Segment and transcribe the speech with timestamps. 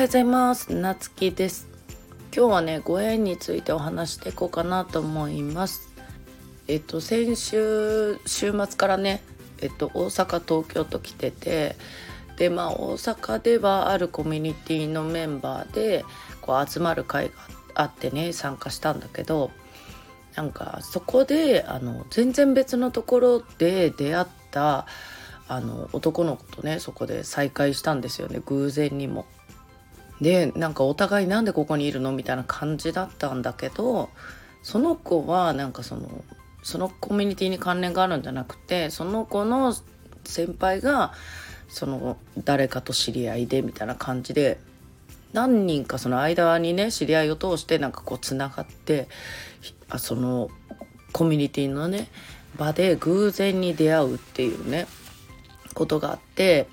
[0.00, 0.74] はようございます。
[0.74, 1.68] なつきです。
[2.34, 5.92] 今日はねご縁についてお話していこうかなと思います。
[6.68, 9.20] えっと先週週末からね
[9.60, 11.76] えっと大阪東京と来てて
[12.38, 16.06] でまあ大阪ではあるコミュニティのメンバーで
[16.40, 17.34] こう集まる会が
[17.74, 19.50] あってね参加したんだけど
[20.34, 24.86] なんかそこであの全然別のところで出会った
[25.46, 28.40] あの男の子とねそこで再会したんですよね。
[28.46, 29.26] 偶然にも。
[30.20, 32.12] でなんかお互いなんでここにいるの？
[32.12, 34.10] みたいな感じだったんだけど
[34.62, 36.24] その子はなんかその
[36.62, 39.74] そのコミュニティに関連があるんじゃなくてその子の
[40.24, 41.14] 先輩が
[41.68, 44.60] その誰かと知り合いでみたいな感じで
[45.32, 49.08] 何人かその間にね知り合いを通してなんかこうつながって
[49.88, 50.50] あその
[51.12, 52.08] コミュニティのね
[52.58, 54.86] 場で偶然に出会うっていうね
[55.72, 56.68] ことがあって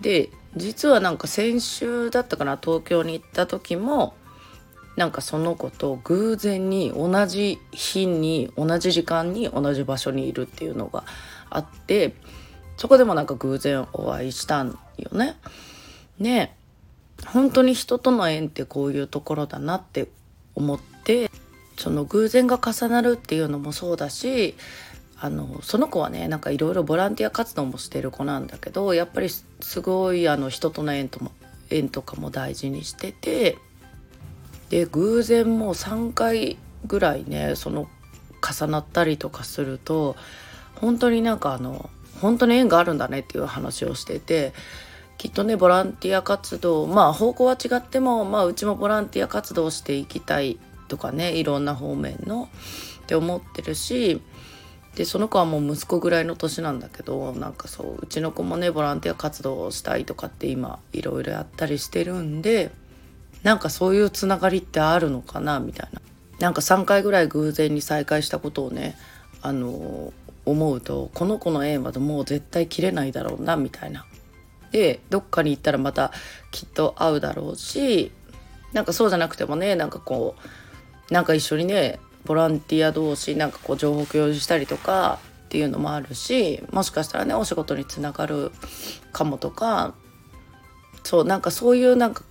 [0.00, 4.14] で実はなんか先週だったかな東京に行った時も
[4.96, 11.04] なんかその子と偶然に同じ日に同じ時間に同じ場所にいるっていうのが
[11.50, 12.14] あって
[12.76, 15.36] そこでもなんか偶然お会いしたんよね。
[16.18, 16.56] ね
[17.26, 20.08] 本当に人との縁ってこういうところだなって
[20.54, 21.30] 思って
[21.78, 24.54] その偶然が重なるっていうのもそうだし
[25.24, 31.32] あのその子はねなんかいろいろボランティア活動もしてる子なんだけどやっぱりすごいあの人との縁とも
[31.70, 33.56] 縁とかも大事にしてて
[34.68, 37.88] で偶然もう3回ぐらいねその
[38.46, 40.14] 重なったりとかすると
[40.74, 41.88] 本当になんかあの
[42.20, 44.52] 本当に縁があるんだねっていう話をしてて
[45.16, 50.58] きっとねボランティア活動まあ方向は違っても、まあ、うちもボランティア活動していきたい
[50.88, 52.50] とかねいろんな方面の
[53.04, 54.20] って思ってるし
[54.94, 62.70] でその子はもう息子ぐらいの年なんだけどなんかそううちの子もねボランティア活動をしたいとかって今いろいろやったりしてるんで
[63.42, 66.00] なんかそういうつながりってあるのかなみたいな
[66.38, 68.96] なんか3回ぐらい偶然に再会したことをね
[69.42, 70.12] あの
[70.46, 74.06] 思うとこの子の縁はもう絶対切れないだろうなみたいな。
[74.70, 76.10] でどっかに行ったらまた
[76.50, 78.10] きっと会うだろうし
[78.72, 80.34] なんかそうじゃなくてもねなんかこ
[81.10, 88.50] うなんか一緒にねボランティア同士なんかこう情報共有したりとかっていうのもあるしもしかしたらねお仕事につながる
[89.12, 89.94] かもとか
[91.04, 92.24] そうなんかそういうなんか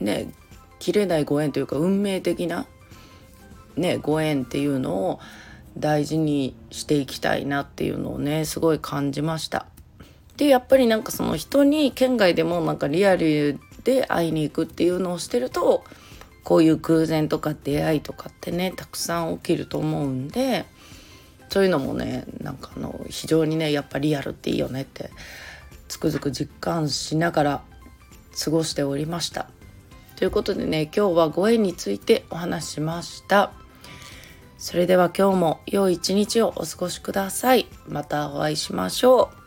[0.00, 0.32] ね
[0.78, 2.66] 切れないご縁というか運命的な
[3.76, 5.20] ねご縁っていうのを
[5.76, 9.66] 大事にしていきたいなっていうのをねすごい感じました。
[10.36, 15.84] でやっぱりなんかその人に県外でもなんかリアルで会いに行くっていうのをしてると
[16.44, 20.66] こういう偶然とか出会いとかってねたくさん起きると思うんで
[21.48, 25.10] そういうのもねなんかあの非常にねやっぱリアルっていいよねって
[25.88, 27.62] つくづく実感しながら
[28.42, 29.48] 過ごしておりました。
[30.16, 33.52] ということでね今日はご縁についてお話しました。
[34.56, 37.66] それでは今日も良い一日をお過ごしください。
[37.88, 39.41] またお会いしましょう。